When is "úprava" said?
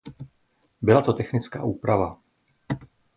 1.63-2.17